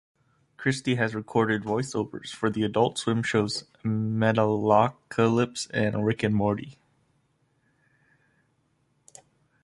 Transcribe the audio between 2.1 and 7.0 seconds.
for the Adult Swim shows "Metalocalypse" and "Rick and Morty".